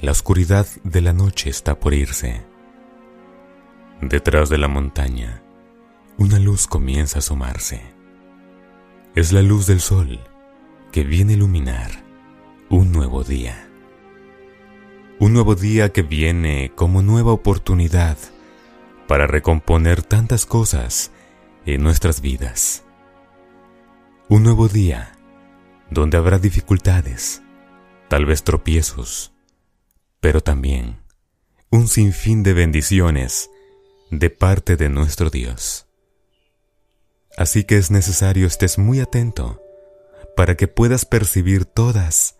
[0.00, 2.44] La oscuridad de la noche está por irse.
[4.02, 5.42] Detrás de la montaña,
[6.18, 7.80] una luz comienza a asomarse.
[9.14, 10.20] Es la luz del sol
[10.92, 12.04] que viene a iluminar
[12.68, 13.70] un nuevo día.
[15.18, 18.18] Un nuevo día que viene como nueva oportunidad
[19.08, 21.10] para recomponer tantas cosas
[21.64, 22.84] en nuestras vidas.
[24.28, 25.12] Un nuevo día
[25.90, 27.42] donde habrá dificultades,
[28.08, 29.35] tal vez tropiezos,
[30.26, 30.98] pero también
[31.70, 33.48] un sinfín de bendiciones
[34.10, 35.86] de parte de nuestro Dios.
[37.36, 39.62] Así que es necesario estés muy atento
[40.34, 42.34] para que puedas percibir todas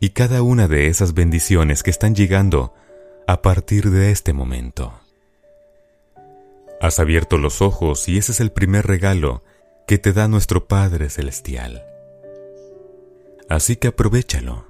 [0.00, 2.74] y cada una de esas bendiciones que están llegando
[3.26, 5.00] a partir de este momento.
[6.78, 9.42] Has abierto los ojos y ese es el primer regalo
[9.86, 11.86] que te da nuestro Padre Celestial.
[13.48, 14.69] Así que aprovechalo.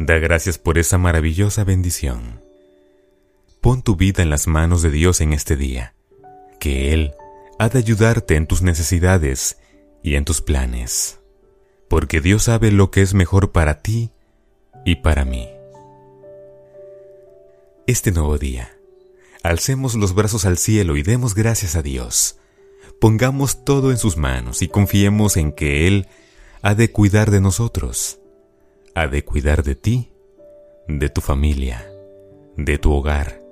[0.00, 2.40] Da gracias por esa maravillosa bendición.
[3.60, 5.94] Pon tu vida en las manos de Dios en este día,
[6.58, 7.12] que Él
[7.58, 9.58] ha de ayudarte en tus necesidades
[10.02, 11.20] y en tus planes,
[11.86, 14.10] porque Dios sabe lo que es mejor para ti
[14.86, 15.50] y para mí.
[17.86, 18.74] Este nuevo día,
[19.42, 22.38] alcemos los brazos al cielo y demos gracias a Dios.
[23.02, 26.08] Pongamos todo en sus manos y confiemos en que Él
[26.62, 28.19] ha de cuidar de nosotros,
[29.00, 30.12] ha de cuidar de ti,
[30.86, 31.90] de tu familia,
[32.58, 33.42] de tu hogar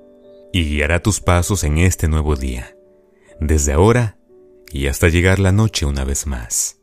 [0.52, 2.76] y guiará tus pasos en este nuevo día,
[3.40, 4.18] desde ahora
[4.70, 6.80] y hasta llegar la noche una vez más.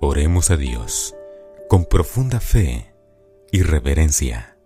[0.00, 1.16] Oremos a Dios
[1.68, 2.94] con profunda fe
[3.50, 4.56] y reverencia.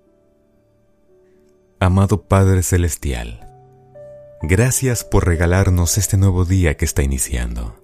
[1.80, 3.48] Amado Padre Celestial,
[4.42, 7.82] gracias por regalarnos este nuevo día que está iniciando.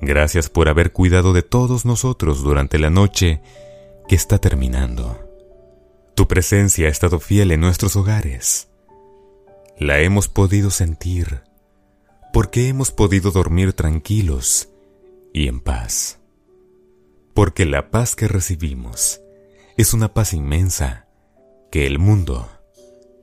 [0.00, 3.42] Gracias por haber cuidado de todos nosotros durante la noche
[4.08, 5.18] que está terminando.
[6.14, 8.68] Tu presencia ha estado fiel en nuestros hogares
[9.78, 11.42] la hemos podido sentir
[12.32, 14.68] porque hemos podido dormir tranquilos
[15.32, 16.18] y en paz.
[17.32, 19.20] Porque la paz que recibimos
[19.76, 21.06] es una paz inmensa
[21.70, 22.50] que el mundo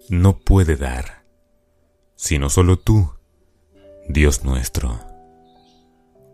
[0.10, 1.26] no puede dar,
[2.16, 3.12] sino solo tú,
[4.08, 5.00] Dios nuestro.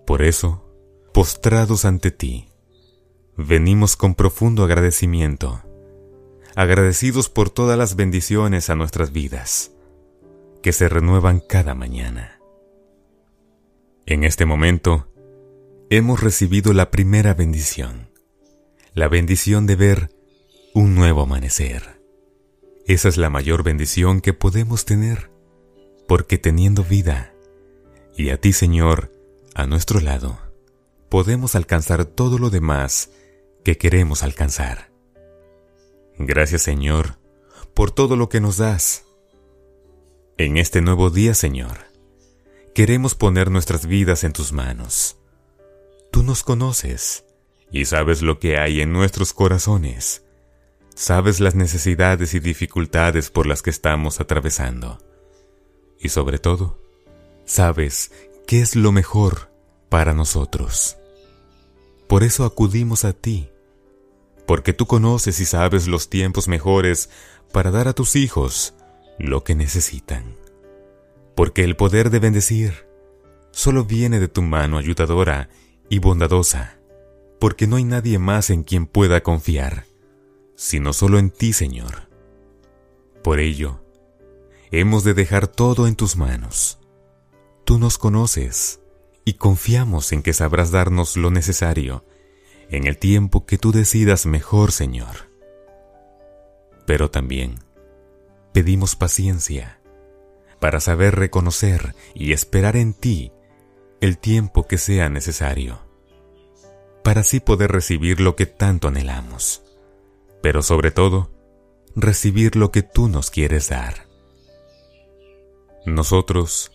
[0.05, 0.69] Por eso,
[1.13, 2.47] postrados ante ti,
[3.37, 5.61] venimos con profundo agradecimiento,
[6.55, 9.71] agradecidos por todas las bendiciones a nuestras vidas
[10.61, 12.39] que se renuevan cada mañana.
[14.05, 15.11] En este momento,
[15.89, 18.09] hemos recibido la primera bendición,
[18.93, 20.15] la bendición de ver
[20.73, 22.01] un nuevo amanecer.
[22.85, 25.31] Esa es la mayor bendición que podemos tener,
[26.07, 27.33] porque teniendo vida,
[28.17, 29.11] y a ti Señor,
[29.55, 30.50] a nuestro lado,
[31.11, 33.09] podemos alcanzar todo lo demás
[33.65, 34.93] que queremos alcanzar.
[36.17, 37.19] Gracias Señor,
[37.73, 39.03] por todo lo que nos das
[40.37, 41.79] en este nuevo día, Señor,
[42.73, 45.17] queremos poner nuestras vidas en tus manos.
[46.11, 47.25] Tú nos conoces
[47.71, 50.23] y sabes lo que hay en nuestros corazones.
[50.95, 54.97] Sabes las necesidades y dificultades por las que estamos atravesando.
[55.99, 56.81] Y sobre todo,
[57.43, 58.13] sabes
[58.47, 59.51] qué es lo mejor
[59.89, 60.97] para nosotros.
[62.11, 63.49] Por eso acudimos a ti,
[64.45, 67.09] porque tú conoces y sabes los tiempos mejores
[67.53, 68.73] para dar a tus hijos
[69.17, 70.35] lo que necesitan.
[71.37, 72.85] Porque el poder de bendecir
[73.51, 75.47] solo viene de tu mano ayudadora
[75.87, 76.81] y bondadosa,
[77.39, 79.85] porque no hay nadie más en quien pueda confiar,
[80.57, 82.09] sino solo en ti, Señor.
[83.23, 83.85] Por ello,
[84.71, 86.77] hemos de dejar todo en tus manos.
[87.63, 88.80] Tú nos conoces
[89.25, 92.05] y confiamos en que sabrás darnos lo necesario
[92.69, 95.29] en el tiempo que tú decidas mejor, Señor.
[96.85, 97.59] Pero también,
[98.53, 99.79] pedimos paciencia
[100.59, 103.31] para saber reconocer y esperar en ti
[103.99, 105.79] el tiempo que sea necesario,
[107.03, 109.63] para así poder recibir lo que tanto anhelamos,
[110.41, 111.31] pero sobre todo,
[111.95, 114.07] recibir lo que tú nos quieres dar.
[115.85, 116.71] Nosotros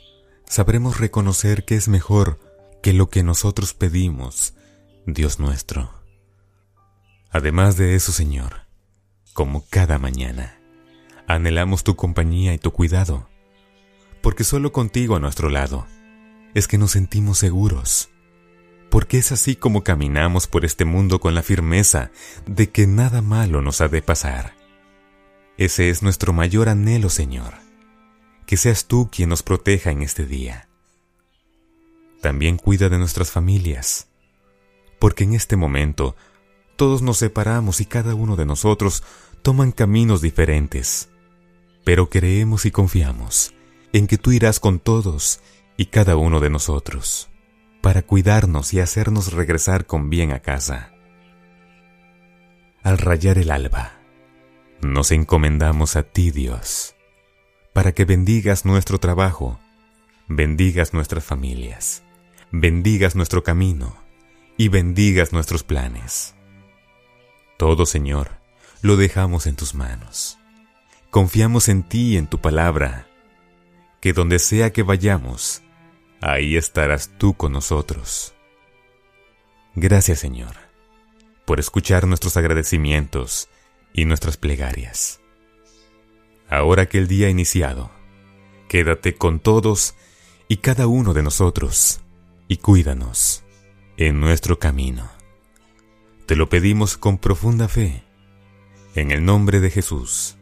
[0.49, 2.41] sabremos reconocer que es mejor
[2.83, 4.55] que lo que nosotros pedimos,
[5.07, 5.91] Dios nuestro.
[7.31, 8.63] Además de eso, Señor,
[9.35, 10.57] como cada mañana,
[11.29, 13.29] Anhelamos tu compañía y tu cuidado,
[14.23, 15.87] porque solo contigo a nuestro lado
[16.55, 18.11] es que nos sentimos seguros,
[18.91, 22.13] porque es así como caminamos por este mundo con la firmeza
[22.47, 24.55] de que nada malo nos ha de pasar.
[25.59, 27.55] Ese es nuestro mayor anhelo, Señor,
[28.47, 30.69] que seas tú quien nos proteja en este día.
[32.21, 34.09] También cuida de nuestras familias,
[34.99, 36.17] porque en este momento
[36.77, 39.03] todos nos separamos y cada uno de nosotros
[39.43, 41.09] toman caminos diferentes,
[41.85, 43.55] pero creemos y confiamos
[43.93, 45.41] en que tú irás con todos
[45.77, 47.29] y cada uno de nosotros
[47.81, 50.93] para cuidarnos y hacernos regresar con bien a casa.
[52.83, 54.01] Al rayar el alba,
[54.83, 56.96] nos encomendamos a ti, Dios,
[57.77, 59.61] para que bendigas nuestro trabajo,
[60.29, 62.03] bendigas nuestras familias,
[62.51, 63.99] bendigas nuestro camino
[64.57, 66.35] y bendigas nuestros planes.
[67.59, 68.31] Todo, Señor,
[68.81, 70.39] lo dejamos en tus manos.
[71.11, 73.09] Confiamos en ti y en tu palabra,
[74.01, 75.61] que donde sea que vayamos,
[76.23, 78.35] ahí estarás tú con nosotros.
[79.75, 80.57] Gracias, Señor,
[81.45, 83.51] por escuchar nuestros agradecimientos
[83.93, 85.21] y nuestras plegarias.
[86.49, 87.91] Ahora que el día ha iniciado,
[88.69, 89.95] quédate con todos
[90.49, 92.01] y cada uno de nosotros
[92.49, 93.45] y cuídanos
[93.97, 95.11] en nuestro camino.
[96.27, 98.05] Te lo pedimos con profunda fe,
[98.95, 100.37] en el nombre de Jesús,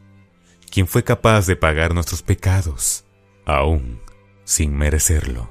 [0.70, 3.04] quien fue capaz de pagar nuestros pecados,
[3.46, 4.00] aún
[4.44, 5.50] sin merecerlo.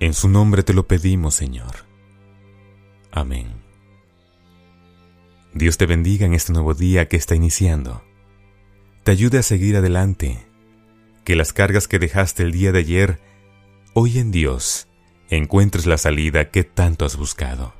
[0.00, 1.86] En su nombre te lo pedimos, Señor.
[3.12, 3.62] Amén.
[5.52, 8.02] Dios te bendiga en este nuevo día que está iniciando.
[9.04, 10.46] Te ayude a seguir adelante.
[11.24, 13.20] Que las cargas que dejaste el día de ayer,
[13.92, 14.88] hoy en Dios,
[15.28, 17.74] encuentres la salida que tanto has buscado.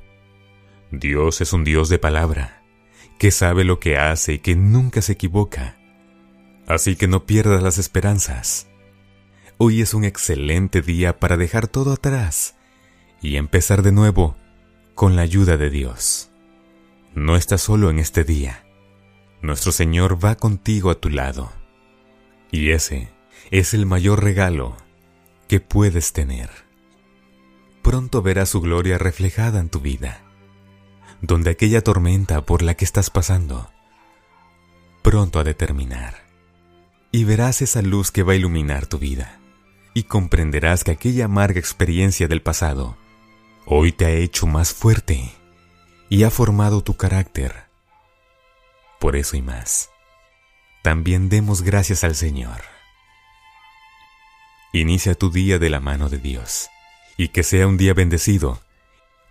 [0.91, 2.61] Dios es un Dios de palabra,
[3.17, 5.79] que sabe lo que hace y que nunca se equivoca.
[6.67, 8.67] Así que no pierdas las esperanzas.
[9.57, 12.55] Hoy es un excelente día para dejar todo atrás
[13.19, 14.37] y empezar de nuevo
[14.93, 16.29] con la ayuda de Dios.
[17.15, 18.64] No estás solo en este día.
[19.45, 21.51] Nuestro Señor va contigo a tu lado.
[22.49, 23.09] Y ese
[23.51, 24.75] es el mayor regalo
[25.47, 26.49] que puedes tener.
[27.83, 30.23] Pronto verás su gloria reflejada en tu vida,
[31.21, 33.69] donde aquella tormenta por la que estás pasando
[35.03, 36.25] pronto ha de terminar.
[37.11, 39.39] Y verás esa luz que va a iluminar tu vida.
[39.93, 42.97] Y comprenderás que aquella amarga experiencia del pasado
[43.67, 45.31] hoy te ha hecho más fuerte
[46.09, 47.64] y ha formado tu carácter.
[49.05, 49.91] Por eso y más,
[50.81, 52.63] también demos gracias al Señor.
[54.73, 56.71] Inicia tu día de la mano de Dios,
[57.15, 58.63] y que sea un día bendecido,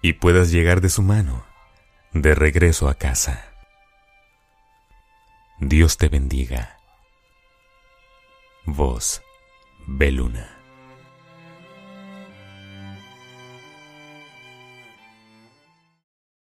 [0.00, 1.44] y puedas llegar de su mano,
[2.12, 3.53] de regreso a casa.
[5.59, 6.79] Dios te bendiga.
[8.67, 9.23] Vos,
[9.88, 10.63] Beluna.